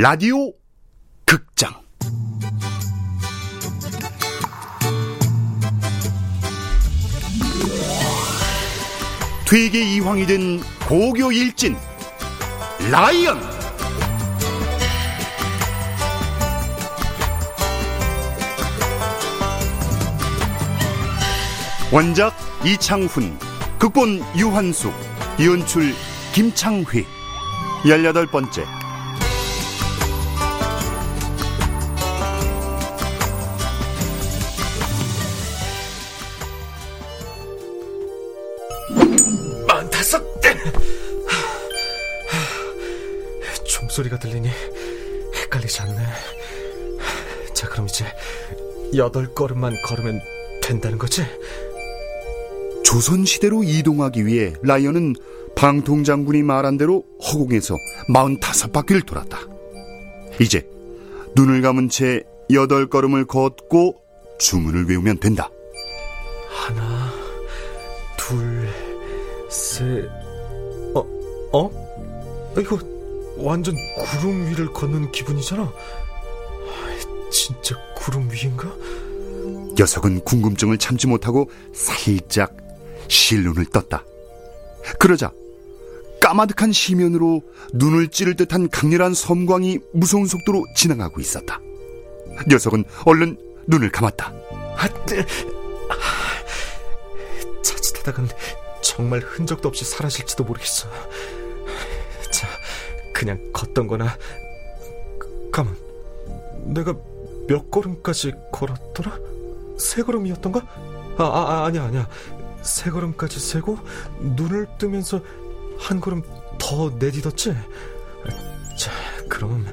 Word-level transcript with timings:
라디오 0.00 0.52
극장. 1.26 1.74
퇴계 9.44 9.96
이황이 9.96 10.24
된 10.24 10.60
고교 10.86 11.32
일진 11.32 11.76
라이언. 12.92 13.40
원작 21.90 22.36
이창훈 22.64 23.36
극본 23.80 24.22
유한숙 24.36 24.94
연출 25.44 25.92
김창휘. 26.32 27.04
열여덟 27.84 28.26
번째 28.28 28.77
종소리가 43.98 44.18
들리니 44.18 44.48
헷갈리지 45.34 45.80
않네 45.82 45.96
자 47.54 47.68
그럼 47.68 47.86
이제 47.88 48.04
여덟 48.96 49.34
걸음만 49.34 49.82
걸으면 49.82 50.20
된다는 50.62 50.98
거지? 50.98 51.24
조선시대로 52.84 53.64
이동하기 53.64 54.26
위해 54.26 54.54
라이언은 54.62 55.14
방통장군이 55.56 56.42
말한 56.42 56.78
대로 56.78 57.04
허공에서 57.22 57.76
45바퀴를 58.08 59.04
돌았다. 59.04 59.40
이제 60.40 60.66
눈을 61.34 61.60
감은 61.60 61.88
채 61.88 62.22
여덟 62.52 62.88
걸음을 62.88 63.26
걷고 63.26 64.00
주문을 64.38 64.88
외우면 64.88 65.18
된다. 65.18 65.50
하나 66.48 67.12
둘 68.16 68.68
셋 69.50 70.08
어? 70.94 71.00
어? 71.52 72.54
이거 72.58 72.78
완전 73.38 73.76
구름 73.96 74.50
위를 74.50 74.72
걷는 74.72 75.12
기분이잖아 75.12 75.72
진짜 77.30 77.76
구름 77.96 78.30
위인가? 78.30 78.72
녀석은 79.76 80.24
궁금증을 80.24 80.78
참지 80.78 81.06
못하고 81.06 81.50
살짝 81.72 82.56
실눈을 83.06 83.66
떴다. 83.66 84.04
그러자 84.98 85.30
까마득한 86.20 86.72
시면으로 86.72 87.42
눈을 87.72 88.08
찌를 88.08 88.34
듯한 88.34 88.68
강렬한 88.70 89.14
섬광이 89.14 89.78
무서운 89.92 90.26
속도로 90.26 90.64
지나가고 90.74 91.20
있었다. 91.20 91.60
녀석은 92.48 92.84
얼른 93.04 93.36
눈을 93.66 93.90
감았다. 93.90 94.32
아, 94.76 94.88
뜨. 95.06 95.20
아, 95.20 97.62
자칫하다간 97.62 98.28
정말 98.82 99.20
흔적도 99.20 99.68
없이 99.68 99.84
사라질지도 99.84 100.44
모르겠어. 100.44 100.88
자, 103.18 103.20
그냥 103.20 103.50
걷던 103.52 103.88
거나 103.88 104.16
가만. 105.50 105.76
내가 106.66 106.94
몇 107.48 107.68
걸음까지 107.70 108.32
걸었더라? 108.52 109.18
세 109.76 110.02
걸음이었던가? 110.02 110.60
아, 111.18 111.24
아, 111.24 111.24
아 111.24 111.64
아니야, 111.66 111.84
아니야. 111.84 112.08
세 112.62 112.90
걸음까지 112.90 113.40
세고 113.40 113.78
눈을 114.20 114.66
뜨면서 114.78 115.20
한 115.78 116.00
걸음 116.00 116.22
더 116.58 116.90
내딛었지? 116.90 117.54
자, 118.76 118.92
그럼 119.28 119.66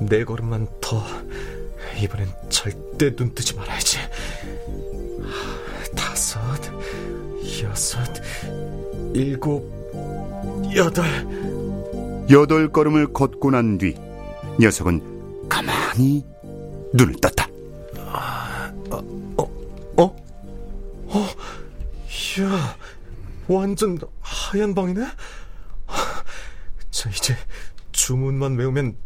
네 0.00 0.24
걸음만 0.24 0.68
더. 0.80 1.02
이번엔 2.02 2.28
절대 2.50 3.14
눈 3.14 3.34
뜨지 3.34 3.54
말아야지. 3.54 3.98
다섯, 5.96 6.40
여섯, 7.62 8.12
일곱, 9.14 9.70
여덟. 10.74 11.53
여덟 12.30 12.72
걸음을 12.72 13.12
걷고 13.12 13.50
난 13.50 13.78
뒤 13.78 13.94
녀석은 14.58 15.48
가만히 15.48 16.24
눈을 16.94 17.16
떴다. 17.20 17.46
어? 19.96 20.16
어? 21.06 21.28
이야, 22.38 22.76
완전 23.48 23.98
하얀 24.20 24.74
방이네? 24.74 25.06
자, 26.90 27.10
이제 27.10 27.36
주문만 27.92 28.56
외우면. 28.56 28.96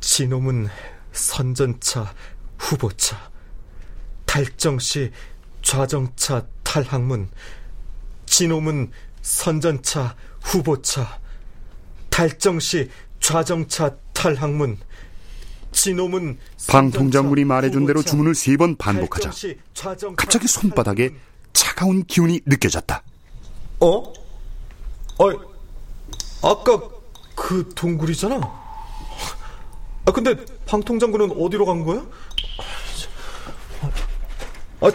진홈은 0.00 0.68
선전차, 1.12 2.12
후보차. 2.58 3.30
달정시 4.26 5.12
좌정차 5.62 6.46
탈항문. 6.72 7.28
진홈은 8.24 8.90
선전차, 9.20 10.16
후보차. 10.40 11.18
달정시 12.08 12.88
좌정차 13.20 13.94
탈항문. 14.14 14.78
진홈은 15.72 16.38
방통장군이 16.68 17.44
말해준 17.44 17.84
대로 17.86 18.02
주문을 18.02 18.34
세 18.34 18.56
번 18.56 18.76
반복하자 18.76 19.30
갑자기 20.16 20.46
손바닥에 20.46 21.10
차가운 21.52 22.04
기운이 22.04 22.40
느껴졌다. 22.46 23.02
어? 23.80 24.12
아, 25.18 25.24
아까 26.42 26.80
그 27.34 27.68
동굴이잖아. 27.74 28.36
아 30.04 30.12
근데 30.12 30.34
방통장군은 30.66 31.32
어디로 31.38 31.66
간 31.66 31.84
거야? 31.84 32.04
아, 34.80 34.90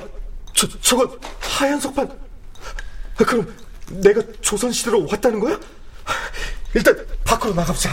저 0.53 0.67
저건 0.81 1.19
하얀 1.57 1.79
석판. 1.79 2.07
아, 2.07 3.23
그럼 3.23 3.51
내가 3.89 4.21
조선 4.41 4.71
시대로 4.71 5.07
왔다는 5.07 5.39
거야? 5.39 5.59
일단 6.75 6.95
밖으로 7.25 7.55
나가보자. 7.55 7.89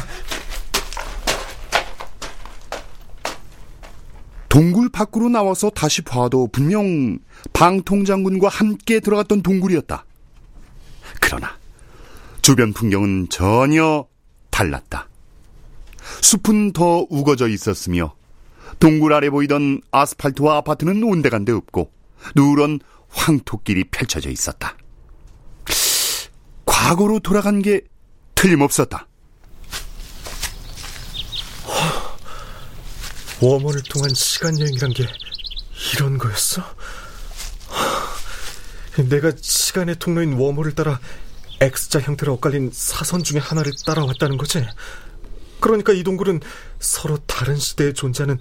동굴 4.50 4.90
밖으로 4.90 5.30
나와서 5.30 5.70
다시 5.70 6.02
봐도 6.02 6.46
분명 6.46 7.18
방통장군과 7.54 8.48
함께 8.48 9.00
들어갔던 9.00 9.42
동굴이었다. 9.42 10.04
그러나 11.20 11.58
주변 12.42 12.74
풍경은 12.74 13.28
전혀 13.30 14.06
달랐다. 14.50 15.08
숲은 16.20 16.74
더 16.74 17.06
우거져 17.08 17.48
있었으며 17.48 18.14
동굴 18.78 19.14
아래 19.14 19.30
보이던 19.30 19.80
아스팔트와 19.90 20.58
아파트는 20.58 21.02
온데간데 21.02 21.50
없고 21.52 21.90
누런 22.36 22.78
황토길이 23.14 23.84
펼쳐져 23.84 24.30
있었다. 24.30 24.76
과거로 26.66 27.20
돌아간 27.20 27.62
게 27.62 27.82
틀림없었다. 28.34 29.06
웜홀을 33.40 33.82
통한 33.90 34.10
시간 34.14 34.58
여행이란 34.58 34.92
게 34.92 35.06
이런 35.94 36.18
거였어? 36.18 36.62
내가 39.08 39.32
시간의 39.40 39.96
통로인 39.98 40.34
웜홀을 40.34 40.74
따라 40.74 41.00
X자 41.60 42.00
형태로 42.00 42.34
엇갈린 42.34 42.70
사선 42.72 43.22
중에 43.22 43.38
하나를 43.38 43.72
따라왔다는 43.86 44.36
거지? 44.36 44.64
그러니까 45.60 45.92
이 45.92 46.02
동굴은 46.02 46.40
서로 46.78 47.18
다른 47.26 47.56
시대에 47.56 47.92
존재하는 47.92 48.38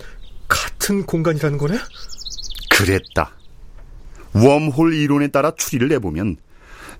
같은 0.47 1.05
공간이라는 1.05 1.57
거네? 1.57 1.77
그랬다. 2.69 3.35
웜홀 4.33 4.93
이론에 4.93 5.27
따라 5.27 5.51
추리를 5.55 5.91
해보면 5.93 6.37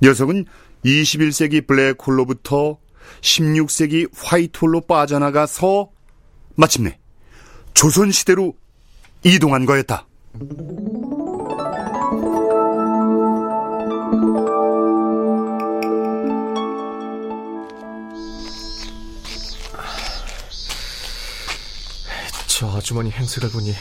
녀석은 0.02 0.46
21세기 0.86 1.66
블랙홀로부터 1.66 2.78
16세기 3.22 4.10
화이트홀로 4.16 4.82
빠져나가서 4.82 5.90
마침내 6.56 6.98
조선시대로 7.74 8.56
이동한 9.24 9.66
거였다. 9.66 10.08
저 22.48 22.70
아주머니 22.78 23.10
행색을 23.10 23.50
보니 23.50 23.74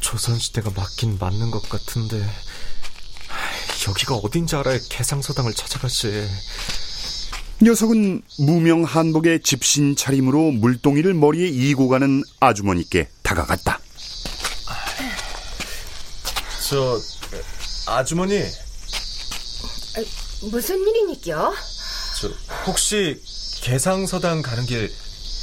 조선시대가 0.00 0.70
맞긴 0.74 1.18
맞는 1.18 1.50
것 1.50 1.68
같은데 1.68 2.24
여기가 3.86 4.16
어딘지 4.16 4.56
알아야 4.56 4.78
개상서당을 4.88 5.54
찾아가지 5.54 6.28
녀석은 7.62 8.22
무명 8.40 8.82
한복의 8.84 9.40
집신 9.42 9.94
차림으로 9.96 10.52
물동이를 10.52 11.14
머리에 11.14 11.46
이고 11.48 11.88
가는 11.88 12.22
아주머니께 12.40 13.08
다가갔다. 13.22 13.78
저 16.68 16.98
아주머니 17.86 18.42
무슨 20.50 20.80
일이니까? 20.80 21.52
저, 22.20 22.28
혹시 22.66 23.22
개상서당 23.62 24.42
가는 24.42 24.64
길 24.66 24.92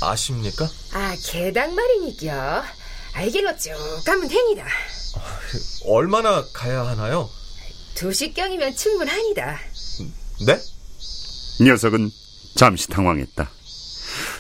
아십니까? 0.02 0.68
아, 0.94 1.16
개당 1.24 1.74
말이니까. 1.76 2.66
알길로 3.14 3.58
쭉 3.58 3.72
가면 4.06 4.28
됩니다. 4.28 4.66
얼마나 5.86 6.46
가야 6.54 6.86
하나요? 6.88 7.30
두 7.96 8.12
시경이면 8.12 8.76
충분하니다. 8.76 9.60
네? 10.46 10.60
녀석은 11.64 12.10
잠시 12.56 12.88
당황했다. 12.88 13.50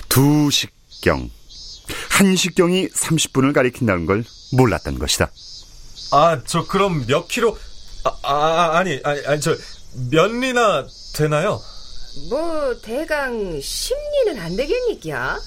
두 0.09 0.49
식경. 0.51 1.29
한 2.09 2.35
식경이 2.35 2.89
30분을 2.89 3.53
가리킨다는 3.53 4.05
걸 4.05 4.23
몰랐던 4.53 4.99
것이다. 4.99 5.31
아, 6.11 6.41
저 6.45 6.65
그럼 6.65 7.05
몇 7.05 7.27
킬로 7.27 7.57
아, 8.03 8.17
아 8.23 8.77
아니, 8.77 8.99
아니, 9.03 9.25
아니 9.25 9.41
저 9.41 9.55
몇리나 10.09 10.87
되나요? 11.13 11.61
뭐 12.29 12.75
대강 12.81 13.59
10리는 13.59 14.39
안 14.39 14.55
되겠니까? 14.55 15.39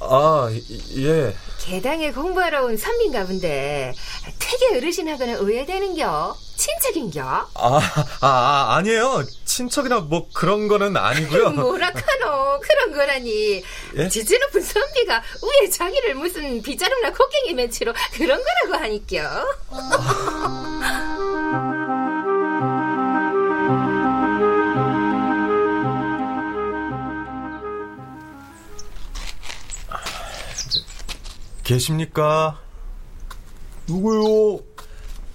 아, 0.00 0.50
예. 0.96 1.36
개당에 1.60 2.10
공부하러 2.12 2.64
온 2.64 2.76
선민가 2.76 3.26
본데 3.26 3.94
퇴계 4.38 4.76
어르신하고는 4.76 5.34
의외되는겨? 5.36 6.36
친척인겨? 6.68 7.22
아, 7.22 7.48
아, 7.54 7.80
아, 8.20 8.76
아니에요. 8.76 9.24
친척이나 9.44 10.00
뭐 10.00 10.28
그런 10.32 10.68
거는 10.68 10.96
아니고요. 10.96 11.50
뭐라카노 11.52 12.60
그런 12.60 12.92
거라니. 12.92 13.62
예? 13.96 14.08
지지 14.08 14.38
높은 14.38 14.60
선비가 14.60 15.22
위에 15.62 15.70
자기를 15.70 16.14
무슨 16.14 16.60
비자루나 16.62 17.12
코깽이 17.12 17.54
멘치로 17.54 17.92
그런 18.14 18.40
거라고 18.42 18.84
하니껴. 18.84 19.22
계십니까? 31.64 32.58
누구요? 33.86 34.60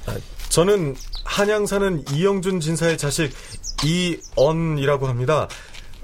아, 0.08 0.18
저는 0.50 0.96
한양 1.34 1.66
사는 1.66 2.06
이영준 2.12 2.60
진사의 2.60 2.96
자식 2.96 3.34
이언이라고 3.84 5.08
합니다. 5.08 5.48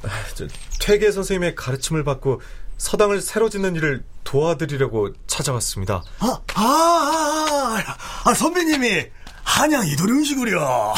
아, 0.02 0.10
저, 0.34 0.48
퇴계 0.82 1.12
선생님의 1.12 1.54
가르침을 1.54 2.04
받고 2.04 2.42
서당을 2.80 3.22
새로 3.22 3.48
짓는 3.48 3.76
일을 3.76 4.04
도와드리려고 4.24 5.14
찾아왔습니다. 5.28 6.02
아, 6.18 6.40
아, 6.56 7.84
아, 7.86 8.28
아 8.28 8.34
선배님이 8.34 9.06
한양 9.44 9.86
이도령시구려. 9.86 10.96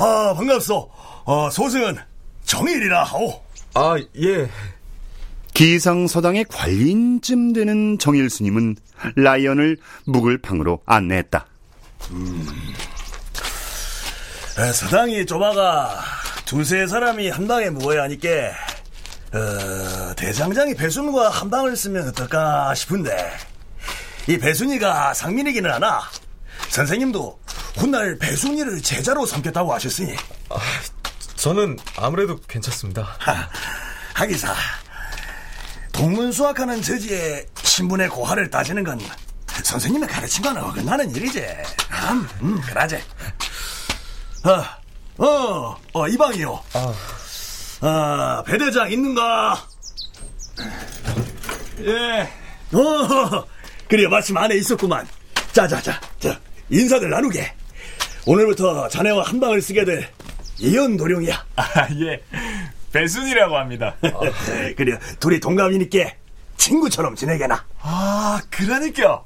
아, 0.00 0.34
반갑소. 0.34 0.90
어, 1.26 1.48
소승은 1.52 1.96
정일이라 2.44 3.04
하오. 3.04 3.40
아, 3.74 3.98
예. 4.20 4.50
기상서당의 5.54 6.46
관리인쯤 6.48 7.52
되는 7.52 7.98
정일 8.00 8.28
스님은 8.28 8.74
라이언을 9.14 9.76
묵을 10.06 10.38
방으로 10.38 10.80
안내했다. 10.86 11.46
음. 12.10 12.74
서당이 14.72 15.24
좁아가 15.26 16.02
두세 16.44 16.86
사람이 16.86 17.30
한 17.30 17.46
방에 17.46 17.70
묵어야 17.70 18.02
하니까 18.02 18.28
어, 19.32 20.14
대장장이 20.16 20.74
배순과 20.74 21.28
한 21.30 21.48
방을 21.48 21.76
쓰면 21.76 22.08
어떨까 22.08 22.74
싶은데 22.74 23.32
이 24.26 24.36
배순이가 24.36 25.14
상민이기는 25.14 25.70
하나 25.70 26.02
선생님도 26.68 27.40
훗날 27.76 28.18
배순이를 28.18 28.82
제자로 28.82 29.24
삼겠다고 29.24 29.72
하셨으니 29.74 30.14
아, 30.50 30.58
저는 31.36 31.78
아무래도 31.96 32.38
괜찮습니다. 32.48 33.16
하, 33.18 33.48
하기사 34.14 34.52
동문 35.92 36.32
수학하는 36.32 36.82
저지에 36.82 37.46
신분의 37.62 38.08
고하를 38.08 38.50
따지는 38.50 38.84
건 38.84 39.00
선생님의 39.64 40.08
가르친 40.08 40.42
거는 40.42 40.62
어긋나는 40.62 41.14
일이지. 41.14 41.40
음, 41.40 42.28
음 42.42 42.60
그러지. 42.60 42.96
어, 44.44 45.24
어, 45.24 45.76
어, 45.92 46.08
이방이요. 46.08 46.62
아, 46.74 46.94
아 47.80 48.42
배대장 48.46 48.90
있는가? 48.90 49.66
예. 51.80 52.28
어, 52.76 53.44
그래, 53.88 54.06
마침 54.06 54.36
안에 54.36 54.56
있었구만. 54.56 55.06
자, 55.52 55.66
자, 55.66 55.80
자, 55.80 56.00
자, 56.18 56.38
인사들 56.68 57.10
나누게. 57.10 57.52
오늘부터 58.26 58.88
자네와 58.88 59.24
한 59.24 59.40
방을 59.40 59.60
쓰게 59.60 59.84
될 59.84 60.08
이연도령이야. 60.58 61.46
아, 61.56 61.64
예. 62.00 62.22
배순이라고 62.92 63.56
합니다. 63.56 63.96
그래, 64.76 64.98
둘이 65.18 65.40
동갑이니까 65.40 66.12
친구처럼 66.56 67.16
지내게나. 67.16 67.64
아, 67.80 68.40
그러니까. 68.50 69.24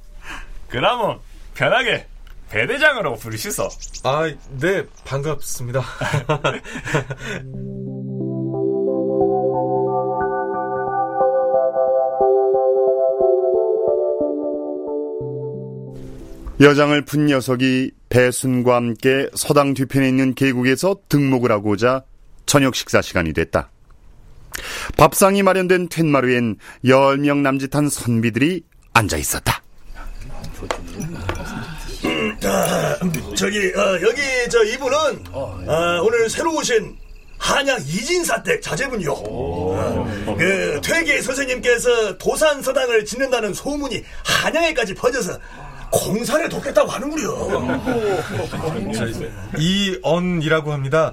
그러면 0.74 1.20
편하게 1.54 2.04
배대장으로 2.50 3.14
부르시소. 3.14 3.68
아, 4.02 4.28
네, 4.58 4.84
반갑습니다. 5.04 5.80
여장을 16.60 17.04
푼 17.04 17.26
녀석이 17.26 17.92
배순과 18.08 18.76
함께 18.76 19.28
서당 19.34 19.74
뒤편에 19.74 20.08
있는 20.08 20.34
계곡에서 20.34 20.96
등목을 21.08 21.50
하고자 21.52 22.02
저녁 22.46 22.74
식사 22.74 23.02
시간이 23.02 23.32
됐다. 23.32 23.70
밥상이 24.96 25.42
마련된 25.42 25.88
툇마루엔 25.88 26.56
열 26.86 27.18
명 27.18 27.42
남짓한 27.42 27.88
선비들이 27.88 28.62
앉아 28.92 29.16
있었다. 29.16 29.63
음, 32.04 32.36
아, 32.44 32.96
저기 33.34 33.58
어, 33.74 34.00
여기 34.02 34.20
저 34.50 34.62
이분은 34.64 35.24
아, 35.68 36.00
오늘 36.02 36.28
새로 36.28 36.54
오신 36.56 36.96
한양 37.38 37.78
이진사댁 37.80 38.62
자제분이요. 38.62 39.12
어, 39.12 40.34
그 40.38 40.80
퇴계 40.82 41.20
선생님께서 41.20 42.16
도산 42.18 42.62
서당을 42.62 43.04
짓는다는 43.04 43.52
소문이 43.52 44.02
한양에까지 44.24 44.94
퍼져서 44.94 45.38
공사를 45.90 46.48
돕겠다고 46.48 46.90
하는구려. 46.90 47.78
이언이라고 49.58 50.72
합니다. 50.72 51.12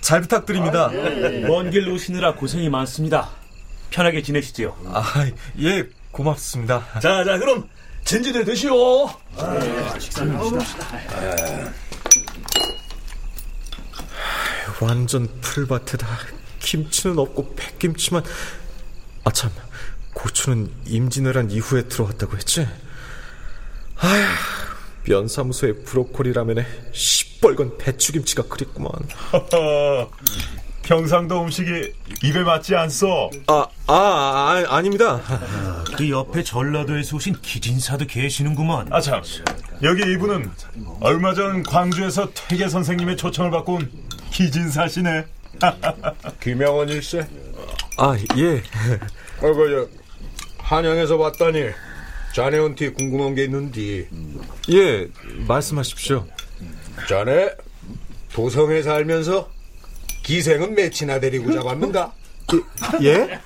잘 0.00 0.20
부탁드립니다. 0.20 0.90
먼 1.48 1.70
길 1.70 1.88
오시느라 1.88 2.34
고생이 2.34 2.68
많습니다. 2.68 3.30
편하게 3.90 4.22
지내시지요. 4.22 4.76
아, 4.86 5.04
예, 5.60 5.84
고맙습니다. 6.10 6.84
자, 7.00 7.24
자, 7.24 7.38
그럼 7.38 7.68
진지들 8.04 8.44
드시오. 8.44 9.08
아, 9.36 9.98
식사합시다. 9.98 10.86
완전 14.80 15.28
풀밭에다 15.40 16.06
김치는 16.60 17.18
없고 17.18 17.54
백김치만 17.54 18.22
아참 19.24 19.50
고추는 20.14 20.70
임진왜란 20.86 21.50
이후에 21.50 21.82
들어왔다고 21.88 22.36
했지 22.36 22.66
아휴 23.96 24.24
면사무소에 25.08 25.84
브로콜리 25.84 26.32
라면에 26.32 26.66
시뻘건 26.92 27.78
배추김치가 27.78 28.42
그립구만 28.44 28.90
경상도 30.84 31.42
음식이 31.42 31.92
입에 32.22 32.42
맞지 32.42 32.76
않소? 32.76 33.30
아, 33.46 33.66
아, 33.86 33.94
아 33.94 34.64
아닙니다. 34.68 35.20
아, 35.26 35.84
그 35.96 36.10
옆에 36.10 36.42
전라도에서 36.42 37.16
오신 37.16 37.36
기진사도 37.40 38.06
계시는구먼. 38.06 38.92
아 38.92 39.00
참. 39.00 39.22
여기 39.82 40.02
이분은 40.12 40.50
얼마 41.00 41.32
전 41.34 41.62
광주에서 41.62 42.30
퇴계 42.34 42.68
선생님의 42.68 43.16
초청을 43.16 43.50
받고 43.50 43.74
온 43.74 43.90
기진사시네. 44.30 45.24
김영원 46.40 46.88
일세? 46.88 47.26
아, 47.96 48.16
예. 48.36 48.56
어, 49.40 49.52
그, 49.54 49.88
저, 49.88 50.04
한양에서 50.58 51.16
왔다니 51.16 51.70
자네한테 52.34 52.90
궁금한 52.92 53.34
게 53.34 53.44
있는데 53.44 54.08
예, 54.70 55.08
말씀하십시오. 55.46 56.26
자네 57.08 57.52
도성에 58.32 58.82
살면서 58.82 59.53
기생은 60.28 60.74
몇이나 60.74 61.20
데리고 61.20 61.52
잡았는가? 61.52 62.12
예? 63.02 63.38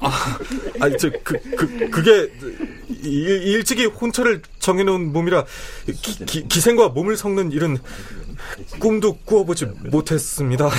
아, 0.00 0.38
아니, 0.80 0.96
저, 0.96 1.10
그, 1.22 1.38
그, 1.56 1.90
그게, 1.90 2.30
일, 3.02 3.42
일찍이 3.42 3.86
혼처를 3.86 4.42
정해놓은 4.58 5.12
몸이라, 5.12 5.44
기, 6.00 6.24
기, 6.24 6.48
기생과 6.48 6.90
몸을 6.90 7.16
섞는 7.16 7.52
일은 7.52 7.78
꿈도 8.78 9.16
꾸어보지 9.18 9.66
못했습니다. 9.90 10.70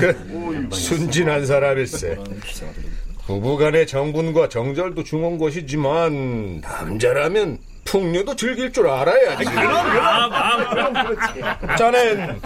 그, 0.00 0.68
순진한 0.72 1.46
사람일세. 1.46 2.16
부부간의 3.26 3.86
정분과 3.86 4.48
정절도 4.48 5.04
중요한 5.04 5.38
것이지만 5.38 6.60
남자라면 6.60 7.58
풍류도 7.94 8.36
즐길 8.36 8.72
줄 8.72 8.88
알아야지. 8.88 9.44
자넨 11.76 12.40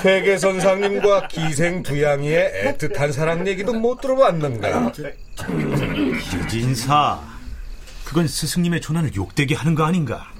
퇴계 0.00 0.38
선상님과 0.38 1.28
기생 1.28 1.82
두양이의 1.82 2.74
애틋한 2.78 3.12
사랑 3.12 3.46
얘기도 3.46 3.74
못 3.74 4.00
들어봤는가? 4.00 4.92
기진사, 6.30 7.20
그건 8.06 8.26
스승님의 8.26 8.80
조난을 8.80 9.14
욕되게 9.14 9.54
하는 9.54 9.74
거 9.74 9.84
아닌가? 9.84 10.32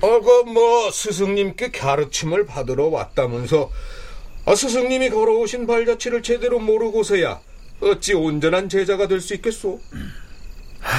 어 0.00 0.20
그 0.20 0.42
뭐 0.52 0.90
스승님께 0.92 1.70
가르침을 1.72 2.46
받으러 2.46 2.86
왔다면서 2.86 3.70
아, 4.44 4.54
스승님이 4.54 5.10
걸어오신 5.10 5.66
발자취를 5.66 6.22
제대로 6.22 6.58
모르고서야 6.60 7.40
어찌 7.80 8.14
온전한 8.14 8.68
제자가 8.68 9.06
될 9.08 9.20
수 9.20 9.34
있겠소? 9.34 9.80
참, 10.82 10.90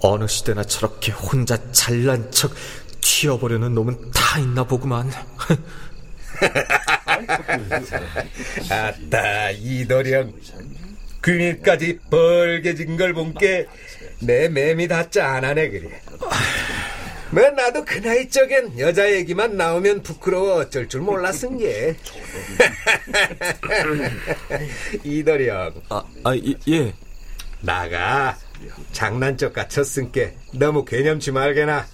어느 0.00 0.26
시대나 0.26 0.64
저렇게 0.64 1.12
혼자 1.12 1.58
잘난 1.72 2.30
척 2.30 2.52
튀어보려는 3.00 3.74
놈은 3.74 4.10
다 4.12 4.38
있나 4.38 4.64
보구만. 4.64 5.10
아따 8.70 9.50
이도령. 9.52 10.34
귀까지 11.24 11.98
벌게진 12.10 12.96
걸 12.96 13.12
본게 13.14 13.66
내 14.20 14.48
맴이 14.48 14.86
다 14.86 15.10
짠하네 15.10 15.70
그래 15.70 16.00
뭐 17.30 17.50
나도 17.50 17.84
그 17.84 18.00
나이 18.00 18.28
적엔 18.28 18.78
여자 18.78 19.10
얘기만 19.12 19.56
나오면 19.56 20.02
부끄러워 20.02 20.60
어쩔 20.60 20.88
줄 20.88 21.00
몰랐은 21.00 21.58
게. 21.58 21.96
이도령. 25.02 25.74
아, 25.88 26.04
아 26.22 26.34
이, 26.34 26.56
예. 26.68 26.94
나가 27.60 28.38
장난적 28.92 29.52
갇혔은게 29.52 30.36
너무 30.54 30.84
개념치 30.84 31.32
말게나. 31.32 31.86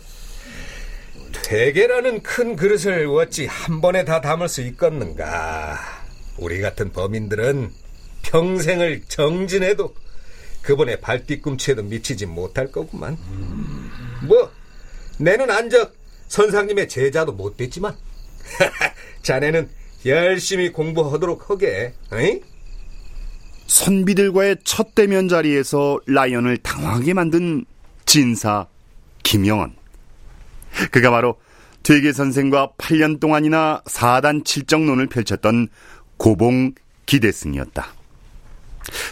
되게라는 1.45 2.23
큰 2.23 2.57
그릇을 2.57 3.07
어찌 3.07 3.47
한 3.47 3.81
번에 3.81 4.04
다 4.04 4.21
담을 4.21 4.49
수 4.49 4.61
있겠는가? 4.62 5.78
우리 6.38 6.61
같은 6.61 6.92
범인들은 6.92 7.73
평생을 8.23 9.02
정진해도 9.09 9.95
그번에 10.62 11.00
발뒤꿈치에도 11.00 11.83
미치지 11.83 12.26
못할 12.26 12.71
거구만. 12.71 13.19
뭐 14.23 14.50
내는 15.19 15.50
안적 15.50 15.95
선상님의 16.28 16.88
제자도 16.88 17.33
못 17.33 17.57
됐지만. 17.57 17.97
자네는 19.23 19.69
열심히 20.07 20.73
공부하도록 20.73 21.50
하게 21.50 21.95
어이? 22.12 22.40
선비들과의 23.72 24.58
첫 24.64 24.94
대면 24.94 25.28
자리에서 25.28 25.98
라이언을 26.06 26.58
당황하게 26.58 27.14
만든 27.14 27.64
진사 28.04 28.66
김영원. 29.22 29.74
그가 30.90 31.10
바로 31.10 31.40
퇴계 31.82 32.12
선생과 32.12 32.72
8년 32.76 33.18
동안이나 33.18 33.80
사단 33.86 34.44
칠정론을 34.44 35.06
펼쳤던 35.06 35.68
고봉 36.18 36.72
기대승이었다. 37.06 37.86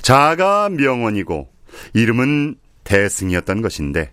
자가 0.02 0.68
명원이고 0.68 1.50
이름은 1.94 2.56
대승이었던 2.84 3.62
것인데 3.62 4.12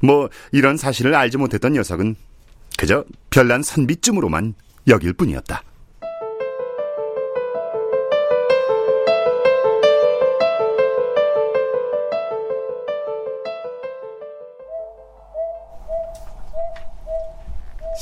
뭐 0.00 0.30
이런 0.52 0.78
사실을 0.78 1.14
알지 1.14 1.36
못했던 1.36 1.74
녀석은 1.74 2.16
그저 2.78 3.04
별난 3.28 3.62
선비쯤으로만 3.62 4.54
여길 4.88 5.12
뿐이었다. 5.12 5.62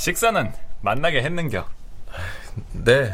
식사는 0.01 0.51
만나게 0.81 1.23
했는겨. 1.23 1.67
네. 2.73 3.13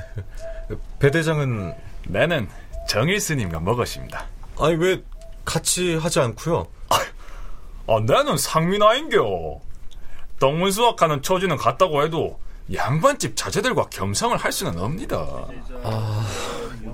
배 1.00 1.10
대장은 1.10 1.74
내는 2.06 2.48
정일 2.88 3.18
스님과 3.20 3.58
먹었습니다. 3.58 4.24
아니 4.60 4.76
왜 4.76 5.02
같이 5.44 5.96
하지 5.96 6.20
않고요? 6.20 6.64
아, 7.88 8.00
나는 8.06 8.36
상민아인겨. 8.36 9.60
동문 10.38 10.70
수학하는 10.70 11.22
처지는 11.22 11.56
같다고 11.56 12.04
해도 12.04 12.38
양반집 12.72 13.34
자제들과 13.34 13.88
겸상을 13.90 14.36
할 14.36 14.52
수는 14.52 14.78
없니다. 14.78 15.26
아, 15.82 16.24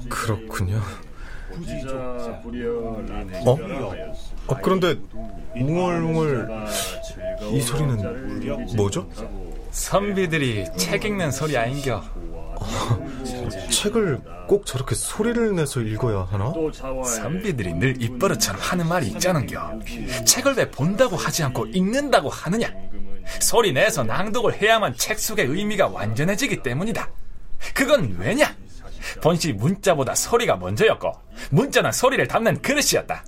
그렇군요. 0.08 0.80
어? 3.44 3.58
어 4.46 4.56
그런데 4.62 4.96
웅얼웅얼 5.54 6.48
이 7.52 7.60
소리는 7.60 8.74
뭐죠? 8.74 9.06
선비들이 9.72 10.66
책 10.76 11.04
읽는 11.06 11.32
소리 11.32 11.56
아닌겨. 11.56 12.04
책을 13.70 14.20
꼭 14.46 14.66
저렇게 14.66 14.94
소리를 14.94 15.56
내서 15.56 15.80
읽어야 15.80 16.28
하나? 16.30 16.52
선비들이 17.04 17.74
늘 17.74 18.00
입버릇처럼 18.00 18.60
하는 18.60 18.86
말이 18.86 19.08
있자는겨. 19.08 19.80
책을 20.26 20.54
왜 20.56 20.70
본다고 20.70 21.16
하지 21.16 21.42
않고 21.42 21.66
읽는다고 21.66 22.28
하느냐? 22.28 22.70
소리 23.40 23.72
내서 23.72 24.04
낭독을 24.04 24.60
해야만 24.60 24.94
책 24.96 25.18
속의 25.18 25.46
의미가 25.46 25.88
완전해지기 25.88 26.62
때문이다. 26.62 27.08
그건 27.74 28.14
왜냐? 28.18 28.54
본시 29.22 29.52
문자보다 29.54 30.14
소리가 30.14 30.56
먼저였고 30.56 31.12
문자는 31.50 31.90
소리를 31.92 32.28
담는 32.28 32.60
그릇이었다. 32.60 33.24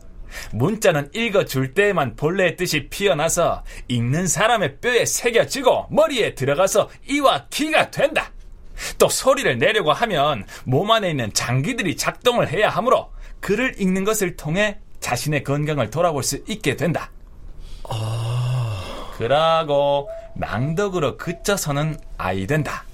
문자는 0.52 1.10
읽어줄 1.14 1.74
때에만 1.74 2.16
본래의 2.16 2.56
뜻이 2.56 2.88
피어나서 2.88 3.62
읽는 3.88 4.26
사람의 4.26 4.78
뼈에 4.80 5.04
새겨지고 5.04 5.88
머리에 5.90 6.34
들어가서 6.34 6.90
이와 7.08 7.46
기가 7.50 7.90
된다. 7.90 8.30
또 8.98 9.08
소리를 9.08 9.58
내려고 9.58 9.92
하면 9.92 10.44
몸 10.64 10.90
안에 10.90 11.10
있는 11.10 11.32
장기들이 11.32 11.96
작동을 11.96 12.48
해야 12.48 12.68
하므로 12.70 13.10
글을 13.40 13.80
읽는 13.80 14.04
것을 14.04 14.36
통해 14.36 14.78
자신의 15.00 15.44
건강을 15.44 15.90
돌아볼 15.90 16.22
수 16.22 16.42
있게 16.48 16.76
된다. 16.76 17.10
그러고 19.16 20.08
낭독으로 20.34 21.16
그쳐서는 21.16 21.98
아이 22.18 22.46
된다. 22.46 22.84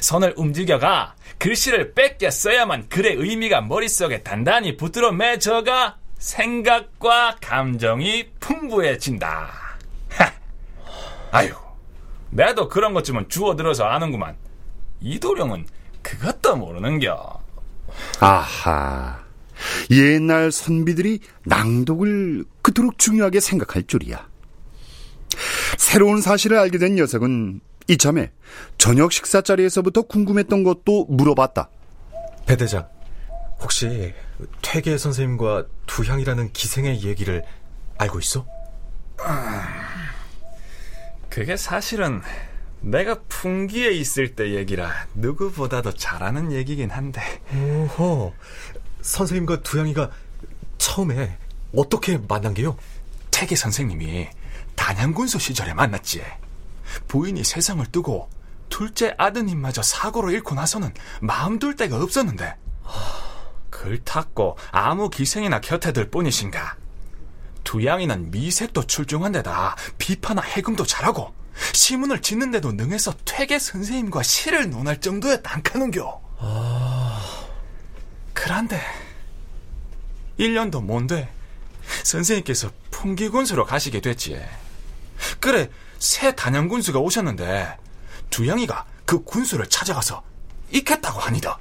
손을 0.00 0.34
움직여가 0.36 1.14
글씨를 1.38 1.94
뺏겨 1.94 2.30
써야만 2.30 2.88
글의 2.88 3.14
의미가 3.14 3.62
머릿속에 3.62 4.22
단단히 4.22 4.76
붙들어 4.76 5.12
맺어가 5.12 5.96
생각과 6.22 7.36
감정이 7.40 8.30
풍부해진다. 8.38 9.50
하. 10.08 10.32
아유, 11.32 11.52
나도 12.30 12.68
그런 12.68 12.94
것쯤은 12.94 13.28
주워들어서 13.28 13.84
아는구만. 13.84 14.36
이도령은 15.00 15.66
그것도 16.00 16.56
모르는겨. 16.56 17.40
아하. 18.20 19.20
옛날 19.90 20.52
선비들이 20.52 21.20
낭독을 21.44 22.44
그토록 22.62 22.98
중요하게 22.98 23.40
생각할 23.40 23.84
줄이야. 23.86 24.28
새로운 25.76 26.20
사실을 26.20 26.56
알게 26.58 26.78
된 26.78 26.94
녀석은 26.94 27.60
이참에 27.88 28.30
저녁 28.78 29.12
식사 29.12 29.40
자리에서부터 29.40 30.02
궁금했던 30.02 30.62
것도 30.62 31.06
물어봤다. 31.06 31.68
배 32.46 32.56
대장, 32.56 32.86
혹시 33.62 34.12
퇴계 34.60 34.98
선생님과 34.98 35.66
두향이라는 35.86 36.52
기생의 36.52 37.04
얘기를 37.04 37.44
알고 37.96 38.18
있어? 38.18 38.44
그게 41.28 41.56
사실은 41.56 42.20
내가 42.80 43.20
풍기에 43.28 43.92
있을 43.92 44.34
때 44.34 44.54
얘기라 44.56 44.90
누구보다도 45.14 45.94
잘하는 45.94 46.50
얘기긴 46.50 46.90
한데 46.90 47.22
오호, 47.54 48.34
선생님과 49.00 49.62
두향이가 49.62 50.10
처음에 50.78 51.38
어떻게 51.74 52.18
만난 52.18 52.54
게요? 52.54 52.76
태계 53.30 53.54
선생님이 53.54 54.28
단양군소 54.74 55.38
시절에 55.38 55.72
만났지. 55.74 56.22
부인이 57.06 57.44
세상을 57.44 57.86
뜨고 57.86 58.28
둘째 58.68 59.14
아드님마저 59.16 59.82
사고로 59.82 60.32
잃고 60.32 60.54
나서는 60.56 60.92
마음 61.20 61.58
둘 61.58 61.76
데가 61.76 62.02
없었는데 62.02 62.56
글 63.72 63.98
탔고 64.04 64.56
아무 64.70 65.08
기생이나 65.10 65.60
곁에 65.60 65.92
들 65.92 66.08
뿐이신가. 66.08 66.76
두양이는 67.64 68.30
미색도 68.30 68.86
출중한 68.86 69.32
데다 69.32 69.74
비파나 69.98 70.42
해금도 70.42 70.84
잘하고 70.84 71.34
시문을 71.72 72.20
짓는데도 72.20 72.72
능해서 72.72 73.14
퇴계 73.24 73.58
선생님과 73.58 74.22
시를 74.22 74.70
논할 74.70 75.00
정도였다 75.00 75.54
안카는겨. 75.54 76.20
그런데 78.34 78.80
1년도 80.38 80.82
못돼 80.82 81.32
선생님께서 82.04 82.70
풍기군수로 82.90 83.64
가시게 83.64 84.00
됐지. 84.00 84.40
그래 85.40 85.70
새 85.98 86.34
단양군수가 86.34 86.98
오셨는데 86.98 87.78
두양이가 88.28 88.84
그 89.06 89.22
군수를 89.24 89.68
찾아가서 89.68 90.22
있겠다고 90.72 91.20
하니다. 91.20 91.58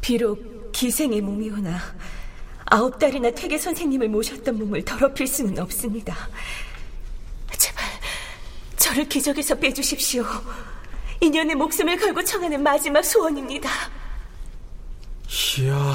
비록 0.00 0.63
기생의 0.74 1.20
몸이오나 1.20 1.80
아홉 2.66 2.98
달이나 2.98 3.30
퇴계 3.30 3.56
선생님을 3.56 4.08
모셨던 4.08 4.58
몸을 4.58 4.84
더럽힐 4.84 5.26
수는 5.26 5.58
없습니다. 5.60 6.14
제발 7.56 7.84
저를 8.76 9.08
기적에서 9.08 9.54
빼주십시오. 9.54 10.24
인연의 11.20 11.54
목숨을 11.54 11.96
걸고 11.96 12.24
청하는 12.24 12.62
마지막 12.62 13.02
소원입니다. 13.04 13.70
이야, 15.58 15.94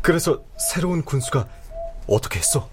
그래서 0.00 0.42
새로운 0.56 1.02
군수가 1.04 1.46
어떻게 2.06 2.38
했어? 2.38 2.70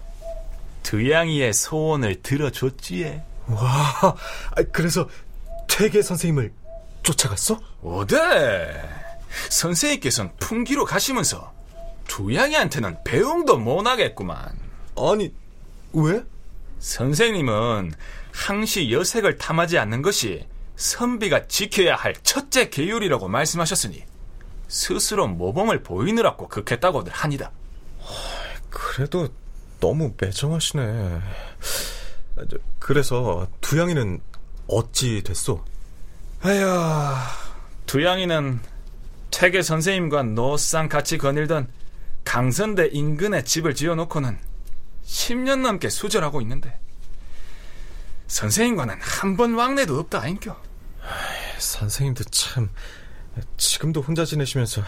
두양이의 0.84 1.52
소원을 1.52 2.22
들어줬지에. 2.22 3.22
와, 3.48 4.16
그래서 4.72 5.08
퇴계 5.66 6.02
선생님을 6.02 6.52
쫓아갔어? 7.02 7.58
어데 7.82 9.05
선생님께서는 9.50 10.32
풍기로 10.38 10.84
가시면서 10.84 11.52
두양이한테는 12.08 12.98
배웅도 13.04 13.58
못하겠구만. 13.58 14.58
아니, 14.96 15.32
왜? 15.92 16.22
선생님은 16.78 17.92
항시 18.32 18.92
여색을 18.92 19.38
탐하지 19.38 19.78
않는 19.78 20.02
것이 20.02 20.46
선비가 20.76 21.46
지켜야 21.48 21.96
할 21.96 22.14
첫째 22.22 22.68
계율이라고 22.68 23.28
말씀하셨으니 23.28 24.04
스스로 24.68 25.26
모범을 25.26 25.82
보이느라고 25.82 26.48
극했다고들 26.48 27.12
하니다. 27.12 27.50
그래도 28.68 29.28
너무 29.80 30.12
매정하시네. 30.20 31.20
그래서 32.78 33.48
두양이는 33.60 34.20
어찌 34.66 35.22
됐소? 35.22 35.64
에휴, 36.44 36.66
두양이는 37.86 38.60
퇴계 39.30 39.62
선생님과 39.62 40.22
노상 40.24 40.88
같이 40.88 41.18
거닐던 41.18 41.68
강선대 42.24 42.88
인근에 42.92 43.44
집을 43.44 43.74
지어놓고는 43.74 44.38
10년 45.06 45.60
넘게 45.60 45.88
수절하고 45.88 46.40
있는데 46.40 46.78
선생님과는 48.28 48.96
한 49.00 49.36
번 49.36 49.54
왕래도 49.54 49.98
없다 50.00 50.22
아인겨. 50.22 50.56
선생님도 51.58 52.24
참 52.24 52.68
지금도 53.56 54.00
혼자 54.00 54.24
지내시면서 54.24 54.82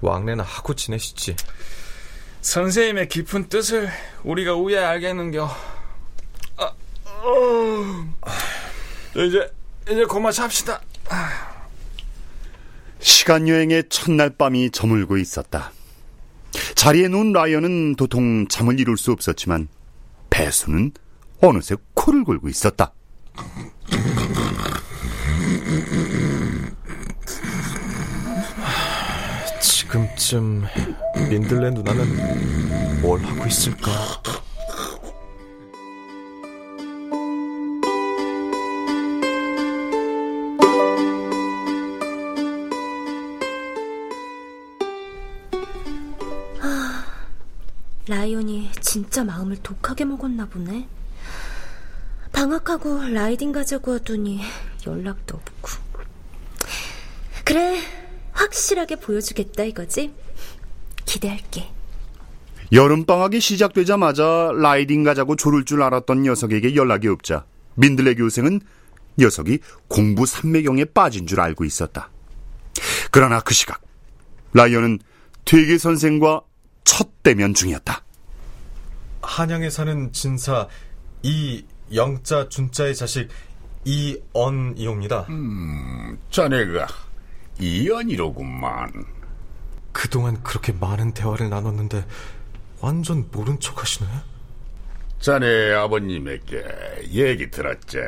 왕래나 0.00 0.42
하고 0.42 0.74
지내시지. 0.74 1.36
선생님의 2.40 3.08
깊은 3.08 3.48
뜻을 3.48 3.88
우리가 4.24 4.54
우애 4.54 4.76
알겠는겨. 4.78 5.48
아, 6.56 6.72
어, 7.04 8.14
이제 9.14 9.50
이제 9.88 10.04
그만 10.06 10.32
잡시다. 10.32 10.80
시간 13.24 13.48
여행의 13.48 13.84
첫날 13.88 14.28
밤이 14.28 14.70
저물고 14.70 15.16
있었다. 15.16 15.72
자리에 16.74 17.08
누운 17.08 17.32
라이언은 17.32 17.96
도통 17.96 18.48
잠을 18.48 18.78
이룰 18.78 18.98
수 18.98 19.12
없었지만 19.12 19.68
배수는 20.28 20.92
어느새 21.40 21.74
코를 21.94 22.22
골고 22.24 22.50
있었다. 22.50 22.92
지금쯤 29.58 30.64
민들레 31.30 31.70
누나는 31.70 33.00
뭘 33.00 33.24
하고 33.24 33.46
있을까? 33.46 33.90
진짜 48.94 49.24
마음을 49.24 49.56
독하게 49.56 50.04
먹었나 50.04 50.46
보네. 50.46 50.86
방학하고 52.30 53.08
라이딩 53.08 53.50
가자고 53.50 53.94
하더니 53.94 54.40
연락도 54.86 55.36
없고. 55.36 55.70
그래, 57.44 57.80
확실하게 58.30 58.94
보여주겠다 58.94 59.64
이거지? 59.64 60.14
기대할게. 61.06 61.72
여름방학이 62.70 63.40
시작되자마자 63.40 64.52
라이딩 64.54 65.02
가자고 65.02 65.34
조를 65.34 65.64
줄 65.64 65.82
알았던 65.82 66.22
녀석에게 66.22 66.76
연락이 66.76 67.08
없자 67.08 67.46
민들레 67.74 68.14
교생은 68.14 68.60
녀석이 69.18 69.58
공부 69.88 70.24
삼매경에 70.24 70.84
빠진 70.84 71.26
줄 71.26 71.40
알고 71.40 71.64
있었다. 71.64 72.10
그러나 73.10 73.40
그 73.40 73.54
시각 73.54 73.82
라이언은 74.52 75.00
퇴계 75.44 75.78
선생과 75.78 76.42
첫 76.84 77.24
대면 77.24 77.54
중이었다. 77.54 78.03
한양에 79.24 79.70
사는 79.70 80.12
진사 80.12 80.68
이 81.22 81.64
영자 81.92 82.48
준자의 82.48 82.94
자식 82.94 83.28
이언이옵니다. 83.84 85.26
음, 85.28 86.18
자네가 86.30 86.86
이언이로구만. 87.60 89.04
그동안 89.92 90.42
그렇게 90.42 90.72
많은 90.72 91.12
대화를 91.12 91.50
나눴는데 91.50 92.04
완전 92.80 93.28
모른 93.30 93.58
척 93.60 93.80
하시네. 93.80 94.08
자네 95.20 95.72
아버님에게 95.72 96.64
얘기 97.12 97.50
들었지. 97.50 97.98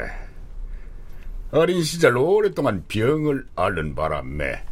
어린 1.51 1.83
시절 1.83 2.17
오랫동안 2.17 2.85
병을 2.89 3.47
앓는 3.55 3.95
바람에 3.95 4.63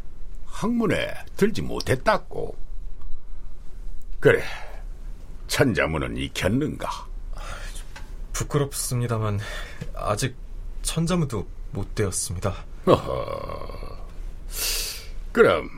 학문에 0.45 1.15
들지 1.37 1.63
못했다고. 1.63 2.55
그래, 4.21 4.43
천자문은 5.49 6.17
익혔는가? 6.17 6.89
부끄럽습니다만 8.33 9.41
아직 9.95 10.35
천자문도 10.83 11.47
못 11.71 11.95
되었습니다. 11.95 12.55
어허. 12.87 14.07
그럼 15.33 15.69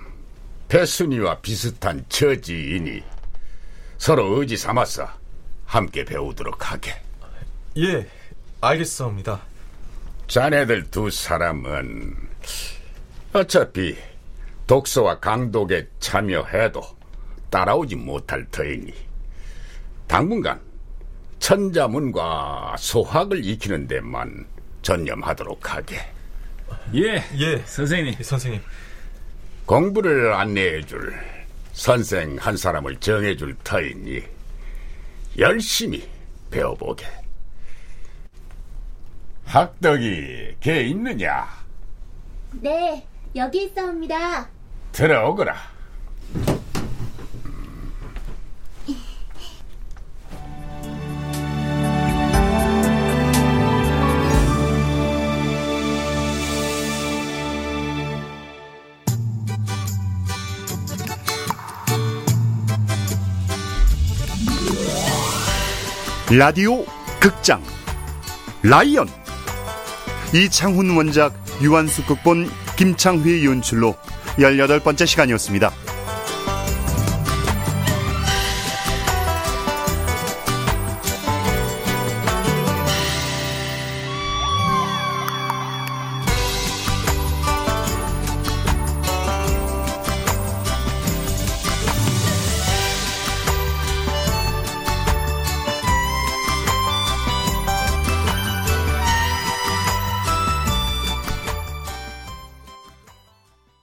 배순이와 0.69 1.41
비슷한 1.41 2.05
처지이니 2.09 3.03
서로 3.99 4.39
의지 4.39 4.57
삼아서 4.57 5.09
함께 5.65 6.05
배우도록 6.05 6.71
하게. 6.71 6.95
예, 7.79 8.09
알겠사옵니다. 8.61 9.41
자네들 10.29 10.91
두 10.91 11.11
사람은 11.11 12.15
어차피 13.33 13.97
독서와 14.67 15.21
강독에 15.21 15.89
참여해도 16.01 16.83
따라오지 17.51 17.97
못할 17.97 18.45
터이니 18.51 18.93
당분간 20.07 20.61
천자문과 21.38 22.77
소학을 22.79 23.45
익히는 23.45 23.87
데만 23.87 24.47
전념하도록 24.83 25.75
하게. 25.75 26.01
예, 26.95 27.23
예, 27.38 27.59
선생님. 27.64 28.14
선생님. 28.23 28.61
공부를 29.66 30.33
안내해 30.33 30.83
줄 30.83 31.14
선생 31.73 32.37
한 32.38 32.57
사람을 32.57 32.97
정해 32.97 33.37
줄 33.37 33.57
터이니 33.64 34.23
열심히 35.38 36.09
배워보게. 36.51 37.05
학덕이 39.45 40.57
걔 40.61 40.83
있느냐? 40.85 41.47
네, 42.53 43.07
여기 43.35 43.64
있사옵니다. 43.64 44.49
들어오거라. 44.92 45.76
라디오 66.38 66.85
극장 67.18 67.62
라이언 68.62 69.09
이창훈 70.35 70.94
원작 70.94 71.33
유한숙 71.62 72.07
극본 72.09 72.51
김창휘 72.77 73.46
연출로 73.46 73.94
18번째 74.37 75.07
시간이었습니다. 75.07 75.72